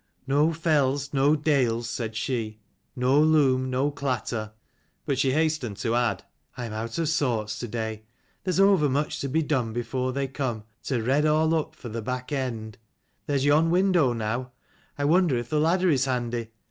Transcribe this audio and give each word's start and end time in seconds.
"No 0.35 0.51
fells, 0.51 1.13
no 1.13 1.35
dales," 1.35 1.87
said 1.87 2.15
she:" 2.15 2.59
no 2.95 3.19
loom, 3.21 3.69
no 3.69 3.91
clatter;" 3.91 4.51
but 5.05 5.19
she 5.19 5.31
hastened 5.33 5.77
to 5.77 5.93
add 5.93 6.23
"I 6.57 6.65
am 6.65 6.73
out 6.73 6.97
of 6.97 7.07
sorts 7.07 7.59
to 7.59 7.67
day. 7.67 8.05
There's 8.43 8.59
overmuch 8.59 9.21
to 9.21 9.27
be 9.29 9.43
done 9.43 9.73
before 9.73 10.11
they 10.11 10.27
come, 10.27 10.63
to 10.85 11.03
redd 11.03 11.27
all 11.27 11.53
up 11.53 11.75
for 11.75 11.89
the 11.89 12.01
back 12.01 12.31
end. 12.31 12.79
There's 13.27 13.45
yon 13.45 13.69
window 13.69 14.11
now. 14.11 14.53
I 14.97 15.05
wonder 15.05 15.37
if 15.37 15.51
the 15.51 15.59
ladder 15.59 15.91
is 15.91 16.05
handy. 16.05 16.49